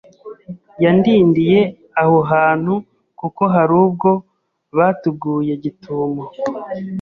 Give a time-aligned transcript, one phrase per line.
[0.83, 1.59] yandindiye
[2.01, 2.73] aho hantu
[3.19, 4.09] kuko harubwo
[4.77, 6.23] batuguye gitumo